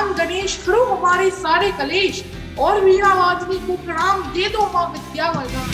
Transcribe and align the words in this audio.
भगवान 0.00 0.12
गणेश 0.18 0.58
हरो 0.68 0.84
हमारे 0.84 1.30
सारे 1.30 1.70
कलेश। 1.78 2.22
और 2.58 2.80
वीणा 2.80 3.14
वादनी 3.14 3.58
को 3.66 3.76
प्रणाम, 3.84 4.22
दे 4.32 4.48
दो 4.48 4.66
माँ 4.72 4.86
विद्या 4.92 5.30
वर्गा 5.30 5.64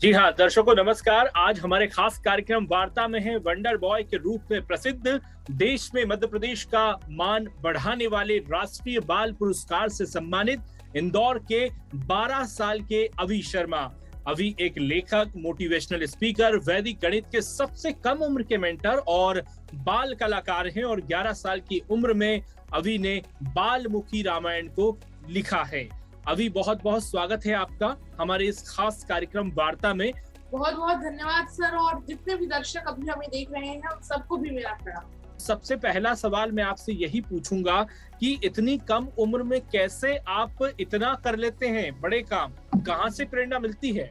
जी 0.00 0.10
हाँ 0.12 0.30
दर्शकों, 0.38 0.74
नमस्कार। 0.76 1.30
आज 1.36 1.60
हमारे 1.60 1.86
खास 1.86 2.18
कार्यक्रम 2.24 2.66
वार्ता 2.70 3.06
में 3.08 3.20
है 3.20 3.36
वंडर 3.38 3.76
बॉय 3.76 4.02
के 4.02 4.16
रूप 4.16 4.50
में 4.50 4.66
प्रसिद्ध, 4.66 5.20
देश 5.50 5.90
में 5.94 6.04
मध्य 6.04 6.26
प्रदेश 6.26 6.64
का 6.64 6.88
मान 7.10 7.46
बढ़ाने 7.62 8.06
वाले 8.06 8.38
राष्ट्रीय 8.50 9.00
बाल 9.00 9.32
पुरस्कार 9.32 9.88
से 9.88 10.06
सम्मानित 10.06 10.96
इंदौर 10.96 11.38
के 11.52 11.68
12 12.06 12.44
साल 12.48 12.80
के 12.82 13.04
अभी 13.20 13.40
शर्मा। 13.42 13.90
अभी 14.26 14.54
एक 14.60 14.78
लेखक 14.78 15.32
मोटिवेशनल 15.36 16.04
स्पीकर 16.06 16.56
वैदिक 16.56 16.98
गणित 17.02 17.24
के 17.32 17.40
सबसे 17.42 17.90
कम 18.04 18.18
उम्र 18.18 18.42
के 18.42 18.58
मेंटर 18.58 18.98
और 19.08 19.40
बाल 19.74 20.14
कलाकार 20.14 20.66
हैं 20.66 20.84
और 20.84 21.00
11 21.00 21.32
साल 21.32 21.60
की 21.60 21.80
उम्र 21.90 22.14
में 22.14 22.42
अभी 22.74 22.96
ने 22.98 23.22
बालमुखी 23.42 24.22
रामायण 24.22 24.68
को 24.68 24.98
लिखा 25.28 25.62
है। 25.62 25.88
अभी 26.28 26.48
बहुत 26.48 26.82
बहुत 26.82 27.04
स्वागत 27.04 27.46
है 27.46 27.54
आपका 27.54 27.96
हमारे 28.20 28.46
इस 28.46 28.62
खास 28.68 29.04
कार्यक्रम 29.08 29.50
वार्ता 29.54 29.92
में। 29.94 30.12
बहुत 30.52 30.74
बहुत 30.74 30.96
धन्यवाद 30.96 31.48
सर 31.48 31.76
और 31.76 32.02
जितने 32.08 32.36
भी 32.36 32.46
दर्शक 32.46 32.88
अभी 32.88 33.06
हमें 33.06 33.28
देख 33.28 33.52
रहे 33.52 33.68
हैं 33.68 33.88
उन 33.88 34.02
सबको 34.02 34.36
भी 34.36 34.50
मेरा 34.50 34.72
प्रणाम। 34.84 35.38
सबसे 35.38 35.76
पहला 35.76 36.14
सवाल 36.14 36.52
मैं 36.52 36.64
आपसे 36.64 36.92
यही 36.92 37.20
पूछूँगा 37.20 37.82
कि 38.20 38.38
इतनी 38.44 38.76
कम 38.78 39.08
उम्र 39.18 39.42
में 39.42 39.60
कैसे 39.60 40.16
आप 40.16 40.58
इतना 40.80 41.14
कर 41.24 41.36
लेते 41.36 41.68
हैं 41.68 42.00
बड़े 42.00 42.20
काम? 42.22 42.52
कहाँ 42.86 43.10
से 43.10 43.24
प्रेरणा 43.24 43.58
मिलती 43.58 43.92
है? 43.92 44.10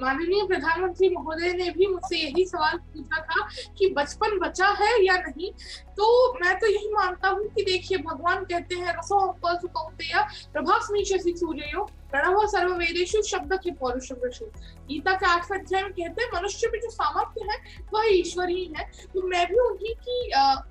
माननीय 0.00 0.46
प्रधानमंत्री 0.46 1.08
महोदय 1.08 1.52
ने 1.52 1.68
भी 1.70 1.86
मुझसे 1.86 2.18
यही 2.18 2.44
सवाल 2.46 2.76
पूछा 2.78 3.20
था 3.22 3.48
कि 3.78 3.88
बचपन 3.96 4.38
बचा 4.38 4.68
है 4.78 4.92
या 5.04 5.16
नहीं? 5.16 5.50
तो 5.96 6.32
मैं 6.34 6.54
तो 6.58 6.66
यही 6.66 6.88
मानता 6.92 7.28
हूँ 7.28 7.48
कि 7.48 7.62
देखिए, 7.62 7.98
भगवान 7.98 8.44
कहते 8.44 8.74
हैं, 8.74 8.94
रसो 8.98 9.20
कौतेया 9.42 10.22
प्रभास्मी 10.52 11.04
शशि 11.04 11.34
सूर्यो 11.36 11.84
प्रणव 12.10 12.46
सर्ववेदेशु 12.46 13.22
शब्द 13.22 13.52
के 13.64 13.70
पौरुषु 13.80 14.14
गीता 14.14 15.12
के 15.12 15.26
आठवें 15.26 15.58
अध्याय 15.58 15.82
में 15.82 15.92
कहते 15.92 16.22
हैं, 16.22 16.30
मनुष्य 16.34 16.70
में 16.72 16.80
जो 16.80 16.90
सामर्थ्य 16.90 17.46
है, 17.50 17.58
वह 17.94 18.08
ईश्वर 18.10 18.48
ही। 18.48 18.64
है 18.76 18.90
तो 19.14 19.26
मैं 19.28 19.46
भी 19.46 19.58
उन्हीं 19.60 19.94
की 19.98 20.18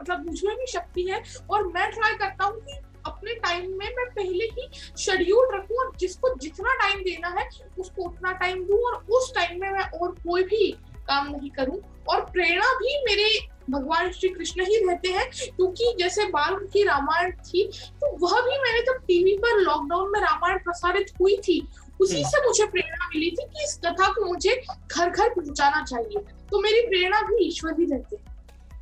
मतलब 0.02 0.26
मुझमें 0.26 0.56
भी 0.58 0.66
शक्ति 0.72 1.10
है 1.10 1.24
और 1.50 1.68
मैं 1.68 1.90
ट्राई 1.92 2.16
करता 2.16 2.46
हूँ 2.46 2.62
कि 2.62 2.82
अपने 3.10 3.34
टाइम 3.46 3.70
में 3.80 3.88
मैं 3.98 4.06
पहले 4.10 4.46
ही 4.58 4.70
शेड्यूल 4.98 5.56
रखूँ 5.56 5.78
और 5.80 5.92
जिसको 6.00 6.34
जितना 6.42 6.74
टाइम 6.82 7.04
देना 7.04 7.36
है 7.40 7.48
उसको 7.80 8.04
उतना 8.04 8.32
टाइम 8.42 8.64
दूँ 8.66 8.80
और 8.88 9.04
उस 9.12 9.34
टाइम 9.36 9.62
में 9.62 9.70
मैं 9.70 9.90
और 10.00 10.12
कोई 10.24 10.44
भी 10.44 10.72
काम 11.08 11.32
नहीं 11.32 11.50
करूँ। 11.52 11.80
और 12.10 12.22
प्रेरणा 12.32 12.74
भी 12.74 12.96
मेरे 13.06 13.28
भगवान 13.70 14.12
श्री 14.12 14.30
कृष्ण 14.30 14.66
ही 14.66 14.78
रहते 14.86 15.10
हैं 15.12 15.26
क्योंकि 15.30 15.94
जैसे 16.00 16.26
बाल 16.30 16.56
की 16.74 16.84
रामायण 16.84 17.32
थी 17.48 17.64
तो 18.02 18.16
वह 18.22 18.40
भी 18.42 18.58
मैंने 18.62 18.82
जब 18.86 19.02
टीवी 19.08 19.36
पर 19.38 19.60
लॉकडाउन 19.60 20.12
में 20.12 20.20
रामायण 20.22 20.58
प्रसारित 20.60 21.12
हुई 21.20 21.36
थी 21.48 21.60
उसी 22.02 22.16
हम्म। 22.16 22.30
से 22.30 22.42
मुझे 22.46 22.66
प्रेरणा 22.66 23.08
मिली 23.08 23.30
थी 23.32 23.46
कि 23.46 23.64
इस 23.64 23.78
कथा 23.86 24.12
को 24.14 24.26
मुझे 24.26 24.56
घर 24.92 25.10
घर 25.10 25.30
पहुंचाना 25.30 25.84
चाहिए। 25.84 26.24
तो 26.52 26.62
मेरी 26.62 26.82
प्रेरणा 26.88 27.22
भी 27.22 27.46
ईश्वर 27.48 27.80
ही 27.80 27.86
रहते 27.86 28.16
हैं। 28.16 28.28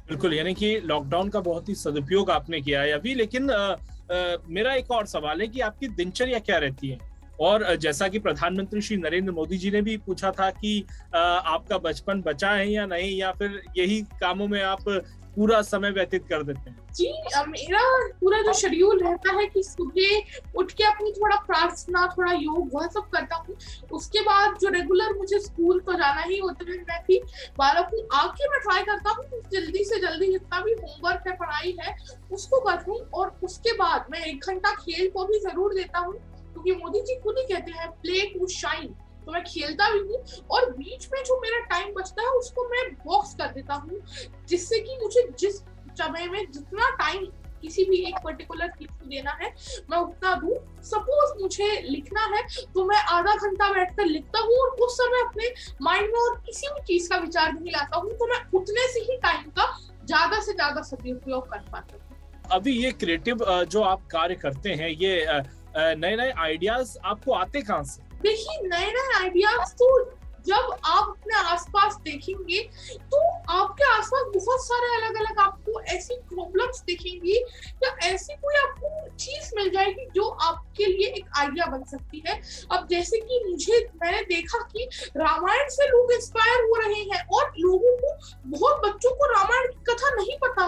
बिल्कुल 0.09 0.34
यानी 0.34 0.53
कि 0.53 0.69
लॉकडाउन 0.86 1.30
का 1.30 1.39
बहुत 1.41 1.69
ही 1.69 1.75
सदुपयोग 1.75 2.30
आपने 2.31 2.62
किया 2.62 2.81
है 2.81 2.91
अभी 2.91 3.14
लेकिन 3.16 3.50
आ, 3.52 3.75
मेरा 4.11 4.73
एक 4.73 4.91
और 4.91 5.05
सवाल 5.05 5.41
है 5.41 5.47
कि 5.47 5.59
आपकी 5.59 5.88
दिनचर्या 5.88 6.39
क्या 6.39 6.58
रहती 6.58 6.89
है? 6.89 7.17
और 7.40 7.76
जैसा 7.78 8.08
कि 8.08 8.20
प्रधानमंत्री 8.20 8.82
श्री 8.82 8.98
नरेंद्र 8.98 9.32
मोदी 9.32 9.58
जी 9.58 9.72
ने 9.72 9.82
भी 9.82 9.98
पूछा 10.00 10.32
था 10.32 10.50
कि 10.52 10.80
आपका 11.14 11.78
बचपन 11.80 12.22
बचा 12.22 12.52
है 12.52 12.70
या 12.70 12.86
नहीं, 12.88 13.18
या 13.18 13.32
फिर 13.32 13.62
यही 13.78 14.02
कामों 14.22 14.48
में 14.48 14.62
आप 14.64 14.84
पूरा 15.36 15.62
समय 15.62 15.92
व्यतीत 15.92 16.24
कर 16.30 16.44
देते 16.44 16.70
हैं? 16.70 16.78
जी 16.96 17.08
मेरा 17.47 17.81
पूरा 18.20 18.42
जो 18.42 18.53
शेड्यूल 18.53 19.00
रहता 19.00 19.36
है 19.36 19.46
कि 19.47 19.62
सुबह 19.64 20.59
उठ 20.59 20.72
के 20.72 20.84
अपनी 20.84 21.12
थोड़ा 21.12 21.36
प्रार्थना, 21.42 22.06
थोड़ा 22.08 22.31
योग, 22.34 22.70
वह 22.74 22.88
सब 22.88 23.09
करता 23.09 23.36
हूँ। 23.38 23.56
उसके 23.94 24.22
बाद 24.22 24.58
जो 24.62 24.70
रेगुलर 24.70 25.14
मुझे 25.18 25.40
स्कूल 25.40 25.80
तो 25.80 25.94
जाना 25.94 26.22
ही 26.22 26.38
होता 26.38 26.66
है, 26.70 26.78
मैं 26.80 27.02
भी 27.08 27.20
बारह 27.58 27.81
को 27.84 28.02
आके 28.18 28.50
मैं 28.50 28.59
ट्राई 28.62 28.84
करता 28.84 29.12
हूँ 29.12 29.42
जल्दी 29.52 29.84
से 29.84 30.00
जल्दी 30.02 30.31
जितना 30.31 30.62
भी 30.62 30.74
होमवर्क 30.74 31.28
है, 31.28 31.36
पढ़ाई 31.36 31.76
है, 31.81 31.96
उसको 32.31 32.59
करूँ 32.62 32.97
और 33.14 33.40
उसके 33.44 33.74
बाद 33.76 34.06
मैं 34.12 34.26
एक 34.26 34.50
घंटा 34.50 34.72
खेल 34.76 35.09
को 35.09 35.26
भी 35.26 35.40
ज़रूर 35.42 35.76
देता 35.76 36.00
हूँ। 36.00 36.16
क्योंकि 36.57 36.84
मोदी 36.84 37.01
जी 37.01 37.16
खुद 37.22 37.35
ही 37.38 37.44
कहते 37.45 37.72
हैं 37.72 37.90
प्ले 38.01 38.22
टू 38.29 38.47
शाइन 38.50 38.88
तो 39.25 39.31
मैं 39.31 39.44
खेलता 39.44 39.90
भी 39.91 40.00
हूँ 40.01 40.44
और 40.51 40.69
बीच 40.73 41.07
में 41.13 41.23
जो 41.23 41.40
मेरा 41.41 41.59
टाइम 41.69 41.94
बचता 41.94 42.22
है, 42.22 42.29
उसको 42.29 42.63
मैं 42.69 42.84
बॉक्स 43.06 43.34
कर 43.35 43.51
देता 43.53 43.73
हूँ, 43.75 44.00
जिससे 44.50 44.79
कि 44.79 44.97
मुझे 45.03 45.28
जिस 45.40 45.57
समय 46.00 46.28
में 46.28 46.40
जितना 46.51 46.90
टाइम 46.97 47.25
किसी 47.62 47.84
भी 47.85 47.97
एक 48.07 48.16
पर्टिकुलर 48.23 48.67
चीज़ 48.69 48.90
को 48.90 49.06
देना 49.06 49.31
है, 49.41 49.50
मैं 49.91 49.97
उतना 49.97 50.34
दू। 50.35 50.56
सपोज़ 50.85 51.41
मुझे 51.41 51.69
लिखना 51.81 52.25
है 52.35 52.41
तो 52.73 52.85
मैं 52.85 53.01
आधा 53.12 53.35
घंटा 53.38 53.72
बैठकर 53.73 54.06
लिखता 54.06 54.40
हूँ 54.40 54.57
और 54.59 54.69
उस 54.85 54.97
समय 54.97 55.23
अपने 55.25 55.53
माइंड 55.81 56.07
में 56.07 56.19
और 56.22 56.35
किसी 56.46 56.67
भी 56.67 56.81
चीज़ 56.88 57.09
का 57.09 57.17
विचार 57.17 57.53
नहीं 57.53 57.72
लाता 57.72 57.97
हूँ 57.97 58.12
तो 58.13 58.28
मैं 58.28 58.40
उतने 58.59 58.88
से 58.94 59.00
ही 59.01 59.17
टाइम 59.19 59.50
का 59.51 59.72
ज़्यादा 60.06 60.40
से 60.41 60.53
ज़्यादा 60.53 60.81
सदुपयोग 60.84 61.51
कर 61.51 61.69
पाता 61.72 61.94
हूँ। 61.94 62.01
अभी 62.51 62.72
ये 62.73 62.91
क्रिएटिव 62.94 63.46
जो 63.66 63.81
आप 63.84 64.06
कार्य 64.12 64.35
करते 64.38 64.69
हैं, 64.72 64.90
ये 64.90 65.25
नए 65.75 66.16
नए 66.16 66.31
आइडियाज़ 66.38 66.97
आपको 67.05 67.33
आते 67.33 67.61
कहाँ 67.61 67.83
से? 67.83 68.01
देखिए 68.22 68.67
नए 68.67 68.91
नए 68.91 69.23
आइडियाज़ 69.23 69.73
तो 69.73 69.89
जब 70.47 70.78
आप 70.85 71.07
अपने 71.09 71.35
आसपास 71.38 71.95
देखेंगे 72.03 72.59
तो 73.11 73.19
आपके 73.53 73.83
आसपास 73.94 74.25
बहुत 74.35 74.61
सारे 74.66 74.94
अलग 74.95 75.17
अलग 75.19 75.39
आपको 75.39 75.81
ऐसी 75.94 76.16
प्रॉब्लम्स 76.29 76.83
दिखेंगी 76.88 77.35
या 77.83 77.89
ऐसी 78.07 78.35
कोई 78.35 78.55
आपको 78.55 79.16
चीज़ 79.16 79.51
मिल 79.55 79.69
जाएगी 79.69 80.05
जो 80.16 80.28
आपके 80.28 80.85
लिए 80.85 81.07
एक 81.07 81.25
आइडिया 81.38 81.66
बन 81.66 81.84
सकती 81.84 82.23
है। 82.28 82.39
अब 82.72 82.88
जैसे 82.91 83.19
कि 83.19 83.44
मुझे, 83.47 83.79
मैंने 84.03 84.22
देखा 84.23 84.59
कि 84.73 84.88
रामायण 85.17 85.69
से 85.69 85.88
लोग 85.89 86.11
इंस्पायर 86.13 86.63
हो 86.63 86.75
रहे 86.81 87.01
हैं 87.01 87.23
और 87.28 87.51
लोगों 87.59 87.95
को, 87.97 88.16
बहुत 88.57 88.81
बच्चों 88.85 89.11
को 89.11 89.31
रामायण 89.34 89.66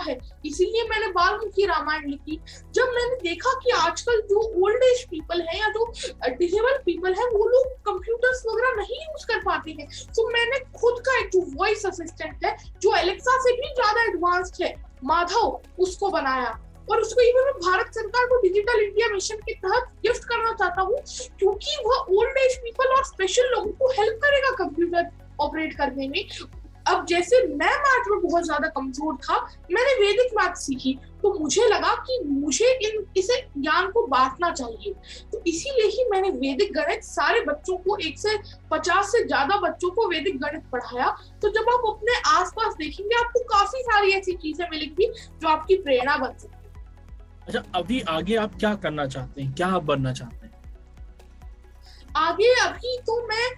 है। 0.09 0.17
इसीलिए 0.45 0.83
मैंने 0.89 1.07
बालमुखी 1.11 1.65
रामायण 1.65 2.09
लिखी। 2.09 2.39
जब 2.73 2.93
मैंने 2.95 3.15
देखा 3.23 3.53
कि 3.59 3.71
आजकल 3.77 4.21
जो 4.29 4.41
ओल्ड 4.63 4.83
एज 4.83 5.03
पीपल 5.09 5.41
है 5.41 5.59
या 5.59 5.69
जो 5.69 5.85
डिसेबल 6.29 6.77
पीपल 6.85 7.13
है, 7.13 7.25
वो 7.27 7.47
लोग 7.47 7.73
कंप्यूटर्स 7.85 8.43
वगैरह 8.47 8.75
नहीं 8.75 9.01
यूज़ 9.01 9.25
कर 9.27 9.43
पाते 9.43 9.71
है। 9.71 9.87
तो 10.15 10.27
मैंने 10.29 10.59
खुद 10.79 10.99
का 11.05 11.19
एक 11.19 11.29
जो 11.29 11.41
वॉइस 11.55 11.85
असिस्टेंट 11.85 12.45
है, 12.45 12.55
जो 12.81 12.95
एलेक्सा 12.95 13.37
से 13.43 13.55
भी 13.55 13.73
ज़्यादा 13.73 14.03
एडवांस्ड 14.03 14.63
है, 14.63 14.73
माधव, 15.03 15.61
उसको 15.79 16.09
बनाया। 16.09 16.57
और 16.91 17.01
उसको 17.01 17.21
इवन 17.21 17.45
मैं 17.45 17.53
भारत 17.63 17.93
सरकार 17.93 18.25
को 18.25 18.37
डिजिटल 18.41 18.79
इंडिया 18.83 19.07
मिशन 19.09 19.37
के 19.39 19.53
तहत 19.55 19.89
गिफ्ट 20.03 20.23
करना 20.23 20.53
चाहता 20.53 20.81
हूँ, 20.81 20.97
क्योंकि 21.39 21.75
वह 21.85 22.05
ओल्ड 22.11 22.37
एज 22.37 22.55
पीपल 22.59 22.95
और 22.95 23.03
स्पेशल 23.05 23.51
लोगों 23.51 23.71
को 23.71 23.89
हेल्प 23.91 24.19
करेगा 24.23 24.51
कंप्यूटर 24.55 25.09
ऑपरेट 25.39 25.77
करने 25.77 26.07
में। 26.07 26.23
अब 26.89 27.05
जैसे 27.05 27.41
मैं 27.47 27.75
मैथ 27.77 28.09
में 28.11 28.21
बहुत 28.21 28.43
ज़्यादा 28.43 28.67
कमज़ोर 28.69 29.15
था 29.23 29.37
मैंने 29.71 29.93
वैदिक 29.95 30.33
मैथ 30.35 30.53
सीखी 30.57 30.97
तो 31.21 31.33
मुझे 31.33 31.67
लगा 31.67 31.93
कि 32.05 32.19
मुझे 32.25 32.71
इन 32.83 33.05
इसे 33.17 33.39
ज्ञान 33.57 33.89
को 33.91 34.05
बांटना 34.07 34.51
चाहिए। 34.51 34.93
तो 35.31 35.41
इसीलिए 35.47 35.87
ही 35.87 36.05
मैंने 36.11 36.29
वैदिक 36.37 36.73
गणित 36.73 37.03
सारे 37.03 37.41
बच्चों 37.45 37.77
को 37.77 37.97
एक 37.99 38.19
से 38.19 38.37
पचास 38.71 39.11
से 39.11 39.23
ज़्यादा 39.25 39.57
बच्चों 39.61 39.89
को 39.91 40.07
वैदिक 40.09 40.39
गणित 40.41 40.63
पढ़ाया। 40.71 41.09
तो 41.41 41.49
जब 41.49 41.69
आप 41.69 41.89
अपने 41.89 42.19
आसपास 42.29 42.75
देखेंगे 42.79 43.15
आपको 43.19 43.43
काफ़ी 43.47 43.81
सारी 43.81 44.11
ऐसी 44.11 44.33
चीज़ें 44.37 44.65
मिलेंगी 44.71 45.11
जो 45.41 45.47
आपकी 45.47 45.75
प्रेरणा 45.77 46.17
बन 46.17 46.37
सकती 46.37 46.57
अच्छा 47.47 47.63
अभी 47.75 48.01
आगे 48.09 48.35
आप 48.37 48.55
क्या 48.59 48.73
करना 48.77 49.05
चाहते 49.07 49.41
हैं? 49.41 49.53
क्या 49.53 49.67
आप 49.67 49.83
बनना 49.83 50.13
चाहते 50.13 50.45
हैं? 50.45 50.53
आगे 52.17 52.53
अभी 52.61 52.97
तो 53.07 53.21
मैं 53.27 53.49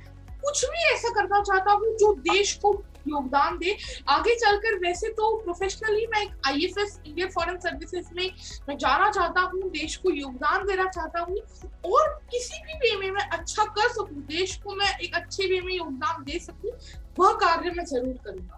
कुछ 0.43 0.63
भी 0.65 0.93
ऐसा 0.93 1.09
करना 1.13 1.41
चाहता 1.41 1.71
हूँ 1.71 1.95
जो 1.97 2.13
देश 2.23 2.53
को 2.55 2.73
योगदान 3.07 3.57
दे। 3.57 3.75
आगे 4.09 4.35
चलकर 4.35 4.77
वैसे 4.79 5.09
तो 5.11 5.35
प्रोफेशनली 5.37 6.05
मैं 6.07 6.21
एक 6.21 6.31
I 6.47 6.65
F 6.65 6.79
S 6.79 6.99
Indian 7.05 7.29
foreign 7.31 7.57
services 7.59 8.07
में 8.15 8.29
मैं 8.69 8.77
जाना 8.77 9.09
चाहता 9.11 9.41
हूँ 9.43 9.69
देश 9.71 9.95
को 9.97 10.11
योगदान 10.11 10.65
देना 10.67 10.85
चाहता 10.89 11.19
हूँ 11.19 11.37
और 11.85 12.07
किसी 12.31 12.63
भी 12.63 12.73
वे 12.79 12.95
में 12.99 13.11
मैं 13.11 13.27
अच्छा 13.29 13.63
कर 13.65 13.89
सकूँ 13.89 14.23
देश 14.27 14.55
को 14.63 14.75
मैं 14.75 14.97
एक 14.97 15.15
अच्छे 15.15 15.45
वे 15.45 15.61
में 15.61 15.73
योगदान 15.73 16.23
दे 16.23 16.39
सकूँ 16.39 16.71
वह 17.19 17.33
कार्य 17.41 17.71
मैं 17.71 17.85
ज़रूर 17.85 18.17
करूँगा। 18.25 18.57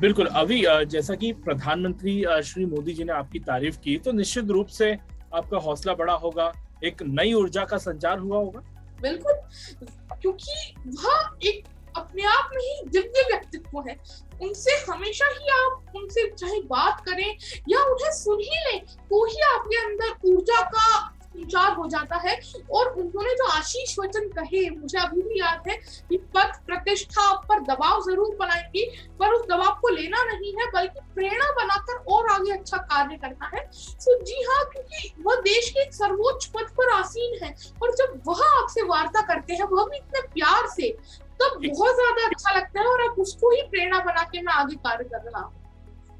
बिल्कुल 0.00 0.26
अभी 0.36 0.60
जैसा 0.86 1.14
कि 1.14 1.32
प्रधानमंत्री 1.44 2.22
श्री 2.46 2.64
मोदी 2.66 2.92
जी 2.92 3.04
ने 3.04 3.12
आपकी 3.12 3.38
तारीफ़ 3.40 3.78
की 3.84 3.96
तो 3.98 4.12
निश्चित 4.12 4.50
रूप 4.50 4.66
से 4.72 4.90
आपका 5.34 5.58
हौसला 5.58 5.94
बड़ा 5.94 6.12
होगा 6.16 6.52
एक 6.84 7.02
नई 7.02 7.32
ऊर्जा 7.34 7.64
का 7.64 7.76
संचार 7.78 8.18
हुआ 8.18 8.36
होगा। 8.36 8.60
बिल्कुल 9.00 9.32
क्योंकि 10.12 10.74
वह 10.88 11.48
एक 11.48 11.64
व्यक्तित्व 13.68 13.88
है। 13.88 13.96
उनसे 14.42 14.76
हमेशा 14.88 15.26
ही 15.28 15.48
आप 15.58 15.96
उनसे 15.96 16.28
चाहे 16.30 16.60
बात 16.64 17.04
करें 17.08 17.36
या 17.68 17.82
उन्हें 17.84 18.10
सुन 18.14 18.40
ही 18.40 18.64
लें 18.66 18.84
तो 18.86 19.24
ही 19.26 19.40
आपके 19.54 19.84
अंदर 19.86 20.28
ऊर्जा 20.28 20.60
का 20.64 21.14
विचार 21.36 21.72
हो 21.72 21.86
जाता 21.88 22.16
है। 22.18 22.34
और 22.70 22.88
उन्होंने 22.90 23.34
जो 23.34 23.46
आशीष 23.48 23.94
वचन 23.98 24.28
कहे, 24.28 24.68
मुझे 24.70 24.98
अभी 24.98 25.22
भी 25.22 25.40
याद 25.40 25.68
है 25.68 25.76
कि 26.08 26.16
पद 26.34 26.52
प्रतिष्ठा 26.66 27.32
पर 27.48 27.60
दबाव 27.64 28.00
ज़रूर 28.02 28.34
बनाएँगी, 28.36 28.84
पर 29.20 29.32
उस 29.34 29.42
दबाव 29.42 29.78
को 29.82 29.88
लेना 29.88 30.22
नहीं 30.24 30.52
है, 30.52 30.66
बल्कि 30.72 31.00
प्रेरणा 31.14 31.50
बनाकर 31.54 32.02
और 32.12 32.30
आगे 32.30 32.52
अच्छा 32.52 32.76
कार्य 32.76 33.16
करना 33.16 33.50
है। 33.54 33.60
तो 33.60 34.18
जी 34.22 34.42
हाँ 34.42 34.64
क्योंकि 34.64 35.12
वह 35.22 35.40
देश 35.42 35.70
के 35.70 35.82
एक 35.82 35.94
सर्वोच्च 35.94 36.46
पद 36.46 36.72
पर 36.78 36.92
आसीन 36.92 37.38
है, 37.44 37.54
और 37.82 37.94
जब 37.96 38.20
वह 38.26 38.44
आपसे 38.46 38.82
वार्ता 38.84 39.20
करते 39.24 39.54
हैं, 39.54 39.64
वह 39.64 39.84
भी 39.84 39.96
इतने 39.96 40.20
प्यार 40.28 40.68
से 40.70 40.96
तब 41.40 41.60
बहुत 41.66 41.94
ज़्यादा 41.94 42.26
अच्छा 42.26 42.56
लगता 42.56 42.80
है 42.80 42.86
और 42.86 43.08
अब 43.08 43.20
उसको 43.20 43.50
ही 43.50 43.62
प्रेरणा 43.70 43.98
बना 44.04 44.22
के 44.32 44.42
मैं 44.42 44.52
आगे 44.54 44.76
कार्य 44.76 45.04
कर 45.04 45.30
रहा 45.30 45.42
हूँ। 45.42 45.54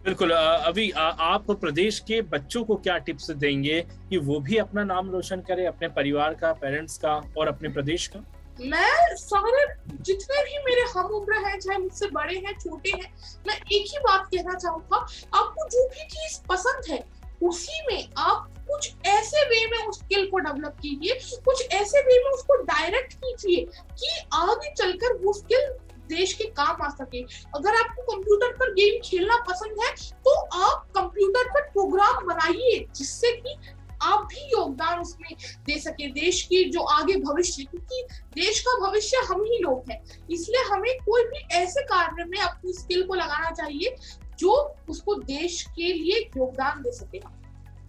बिल्कुल 0.05 0.31
अभी 0.31 0.91
आप 0.91 1.51
प्रदेश 1.51 1.99
के 2.09 2.21
बच्चों 2.33 2.63
को 2.65 2.75
क्या 2.77 2.97
टिप्स 3.07 3.31
देंगे 3.31 3.81
कि 4.11 4.19
वो 4.27 4.39
भी 4.41 4.57
अपना 4.57 4.85
नाम 4.85 5.11
रोशन 5.11 5.41
करें 5.49 5.67
अपने 5.67 5.89
परिवार 5.97 6.35
का 6.35 6.53
पेरेंट्स 6.61 6.97
का 6.99 7.15
और 7.39 7.49
अपने 7.49 7.69
प्रदेश 7.69 8.07
का? 8.07 8.21
मैं 8.61 9.15
सारे 9.17 9.65
जितने 10.03 10.43
भी 10.45 10.59
मेरे 10.65 10.83
हम 10.91 11.11
उम्र 11.17 11.35
है 11.47 11.59
चाहे 11.59 11.79
मुझसे 11.79 12.07
बड़े 12.13 12.35
हैं 12.37 12.57
छोटे 12.59 12.91
हैं 12.91 13.13
मैं 13.47 13.57
एक 13.57 13.87
ही 13.93 13.99
बात 13.99 14.27
कहना 14.35 14.55
चाहूँगा 14.55 14.97
आपको 15.41 15.69
जो 15.69 15.87
भी 15.89 16.07
चीज़ 16.07 16.39
पसंद 16.49 16.91
है 16.91 17.05
उसी 17.43 17.87
में 17.87 18.09
आप 18.19 18.49
कुछ 18.69 18.93
ऐसे 19.07 19.45
वे 19.45 19.65
में 19.67 19.79
उस 19.81 19.99
स्किल 19.99 20.27
को 20.27 20.39
डेवलप 20.39 20.77
कीजिए, 20.83 21.15
कुछ 21.45 21.67
ऐसे 21.73 22.01
वे 22.01 22.23
में 22.25 22.31
उसको 22.31 22.63
डायरेक्ट 22.65 23.13
कीजिए 23.15 23.65
कि 23.93 24.19
आगे 24.35 24.73
चलकर 24.73 25.17
वो 25.25 25.33
स्किल 25.35 25.69
देश 26.09 26.33
के 26.33 26.45
काम 26.53 26.83
आ 26.83 26.89
सके। 26.91 27.23
अगर 27.57 27.77
आपको 27.77 28.03
कंप्यूटर 28.05 28.53
पर 28.53 28.73
गेम 28.75 29.01
खेलना 29.05 29.37
पसंद 29.49 29.83
है 29.83 29.95
तो 30.25 30.35
आप 30.59 30.87
कंप्यूटर 30.97 31.51
पर 31.51 31.69
प्रोग्राम 31.71 32.27
बनाइए 32.27 32.87
जिससे 32.97 33.33
कि 33.33 33.57
आप 34.03 34.25
भी 34.25 34.41
योगदान 34.51 35.01
उसमें 35.01 35.31
दे 35.67 35.79
सके। 35.81 36.07
देश 36.13 36.43
की 36.43 36.63
जो 36.71 36.81
आगे 36.81 37.15
भविष्य, 37.19 37.63
क्योंकि 37.65 38.03
देश 38.35 38.61
का 38.61 38.79
भविष्य 38.81 39.23
हम 39.29 39.43
ही 39.43 39.59
लोग 39.59 39.91
हैं। 39.91 40.27
इसलिए 40.31 40.63
हमें 40.65 40.99
कोई 40.99 41.23
भी 41.25 41.43
ऐसे 41.57 41.83
कार्य 41.85 42.25
में 42.25 42.39
अपनी 42.41 42.73
स्किल 42.73 43.03
को 43.07 43.15
लगाना 43.15 43.51
चाहिए 43.53 43.97
जो 44.39 44.53
उसको 44.91 45.15
देश 45.15 45.63
के 45.77 45.93
लिए 45.93 46.21
योगदान 46.37 46.83
दे 46.83 46.93
सके। 46.93 47.19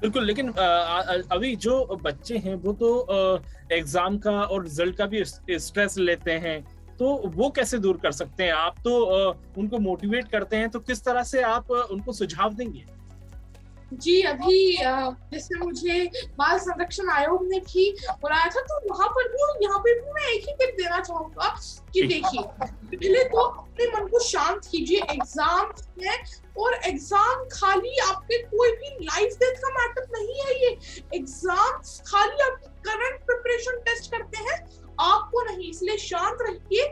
बिल्कुल, 0.01 0.25
लेकिन 0.25 0.49
अभी 0.49 1.55
जो 1.57 1.99
बच्चे 2.03 2.37
हैं, 2.37 2.55
वो 2.55 2.73
तो 2.73 3.41
एग्ज़ाम 3.71 4.17
का 4.17 4.31
और 4.31 4.63
रिज़ल्ट 4.63 4.95
का 4.97 5.05
भी 5.05 5.23
स्ट्रेस 5.23 5.97
लेते 5.99 6.31
हैं 6.39 6.61
तो 6.99 7.09
वो 7.27 7.49
कैसे 7.49 7.77
दूर 7.79 7.97
कर 7.97 8.11
सकते 8.11 8.43
हैं? 8.43 8.51
आप 8.51 8.75
तो 8.83 8.95
उनको 9.57 9.79
मोटिवेट 9.79 10.27
करते 10.27 10.55
हैं 10.55 10.69
तो 10.69 10.79
किस 10.81 11.03
तरह 11.03 11.23
से 11.23 11.41
आप 11.43 11.71
उनको 11.71 12.11
सुझाव 12.13 12.53
देंगे? 12.53 12.85
जी 13.93 14.21
अभी 14.21 14.75
जैसे 14.77 15.59
मुझे 15.59 16.03
बाल 16.37 16.57
संरक्षण 16.59 17.09
आयोग 17.09 17.45
ने 17.47 17.59
भी 17.59 17.89
बुलाया 18.21 18.49
था 18.49 18.61
तो 18.61 18.79
वहाँ 18.89 19.07
पर 19.09 19.27
भी 19.27 19.65
यहाँ 19.65 19.79
पे 19.79 19.93
भी 19.99 20.11
मैं 20.13 20.27
एक 20.33 20.47
ही 20.47 20.53
टिप 20.55 20.75
देना 20.77 20.99
चाहूँगा 20.99 21.55
कि 21.93 22.01
देखिए 22.07 22.41
पहले 22.41 23.23
तो 23.23 23.41
अपने 23.41 23.87
मन 23.87 24.07
को 24.07 24.19
शांत 24.19 24.65
कीजिए 24.65 25.01
एग्ज़ाम 25.11 25.71
है 26.03 26.17
और 26.57 26.73
एग्ज़ाम 26.85 27.45
खाली 27.51 27.97
आपके 27.99 28.41
कोई 28.43 28.71
भी 28.71 29.05
लाइफ 29.05 29.37
डेथ 29.39 29.61
का 29.61 29.69
मैटर 29.69 30.07
नहीं 30.11 30.41
है 30.41 30.59
ये। 30.63 30.77
एग्ज़ाम 31.15 31.81
खाली 32.07 32.43
आपकी 32.43 32.67
करंट 32.89 33.25
प्रिपरेशन 33.25 33.79
टेस्ट 33.85 34.11
करते 34.11 34.43
हैं 34.43 34.57
आपको 35.01 35.41
नहीं 35.43 35.69
इसलिए 35.69 35.97
शांत 35.97 36.37
रहिए 36.41 36.91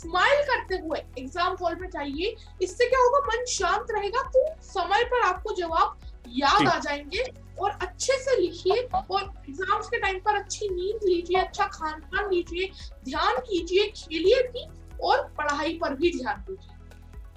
स्माइल 0.00 0.42
करते 0.44 0.76
हुए 0.78 0.98
एग्ज़ाम 1.18 1.56
हॉल 1.60 1.74
में 1.80 1.88
जाइए 1.90 2.34
इससे 2.62 2.88
क्या 2.88 3.00
होगा 3.00 3.18
मन 3.26 3.44
शांत 3.50 3.90
रहेगा 3.90 4.22
तो 4.36 4.46
समय 4.64 5.04
पर 5.12 5.26
आपको 5.26 5.54
जवाब 5.56 5.98
याद 6.36 6.66
आ 6.68 6.78
जाएँगे 6.78 7.24
और 7.60 7.70
अच्छे 7.82 8.16
से 8.18 8.36
लिखिए 8.40 8.82
और 8.94 9.22
एग्ज़ाम्स 9.48 9.88
के 9.88 9.98
टाइम 10.00 10.18
पर 10.24 10.36
अच्छी 10.36 10.68
नींद 10.68 11.04
लीजिए 11.04 11.40
अच्छा 11.40 11.64
खान 11.72 12.00
पान 12.02 12.30
लीजिए 12.30 12.70
ध्यान 13.04 13.40
कीजिए 13.48 13.86
खेलिए 13.96 14.42
भी 14.52 14.66
और 15.02 15.22
पढ़ाई 15.38 15.78
पर 15.82 15.94
भी 15.94 16.10
ध्यान 16.18 16.44
दीजिए। 16.48 16.76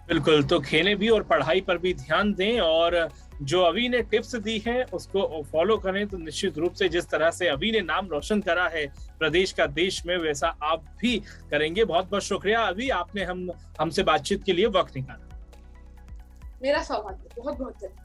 बिल्कुल 0.07 0.43
तो 0.43 0.59
खेलें 0.59 0.95
भी 0.97 1.09
और 1.09 1.23
पढ़ाई 1.23 1.61
पर 1.61 1.77
भी 1.77 1.93
ध्यान 1.93 2.33
दें 2.33 2.59
और 2.59 3.07
जो 3.41 3.61
अभी 3.61 3.87
ने 3.89 4.01
टिप्स 4.01 4.35
दी 4.35 4.57
है, 4.67 4.83
उसको 4.83 5.43
फॉलो 5.51 5.77
करें। 5.77 6.05
तो 6.07 6.17
निश्चित 6.17 6.57
रूप 6.57 6.73
से 6.73 6.89
जिस 6.89 7.09
तरह 7.09 7.31
से 7.31 7.47
अभी 7.47 7.71
ने 7.71 7.81
नाम 7.81 8.07
रोशन 8.07 8.41
करा 8.41 8.67
है 8.67 8.85
प्रदेश 9.19 9.51
का 9.51 9.65
देश 9.65 10.05
में, 10.05 10.17
वैसा 10.17 10.47
आप 10.63 10.85
भी 11.01 11.17
करेंगे। 11.51 11.85
बहुत 11.85 12.09
बहुत 12.09 12.23
शुक्रिया। 12.23 12.61
अभी 12.61 12.89
आपने 12.89 13.23
हम, 13.23 13.49
हमसे 13.79 14.03
बातचीत 14.03 14.43
के 14.43 14.53
लिए 14.53 14.65
वक्त 14.65 14.95
निकाला। 14.95 15.29
मेरा 16.63 16.83
सौभाग्य। 16.83 17.29
बहुत 17.37 17.57
बहुत 17.57 17.73
धन्यवाद। 17.73 18.02